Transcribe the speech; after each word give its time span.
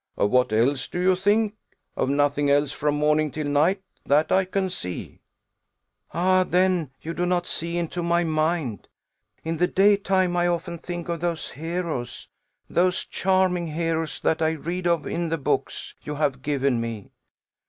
"Of 0.17 0.31
what 0.31 0.51
else 0.51 0.87
do 0.87 0.99
you 0.99 1.15
think? 1.15 1.53
Of 1.95 2.09
nothing 2.09 2.49
else 2.49 2.71
from 2.71 2.95
morning 2.95 3.29
till 3.29 3.45
night, 3.45 3.83
that 4.05 4.31
I 4.31 4.45
can 4.45 4.71
see." 4.71 5.19
"Ah, 6.11 6.43
then 6.43 6.89
you 7.03 7.13
do 7.13 7.27
not 7.27 7.45
see 7.45 7.77
into 7.77 8.01
my 8.01 8.23
mind. 8.23 8.87
In 9.43 9.57
the 9.57 9.67
daytime 9.67 10.35
often 10.35 10.79
think 10.79 11.07
of 11.07 11.19
those 11.19 11.51
heroes, 11.51 12.29
those 12.67 13.05
charming 13.05 13.67
heroes, 13.67 14.19
that 14.21 14.41
I 14.41 14.53
read 14.53 14.87
of 14.87 15.05
in 15.05 15.29
the 15.29 15.37
books 15.37 15.93
you 16.01 16.15
have 16.15 16.41
given 16.41 16.81
me." 16.81 17.11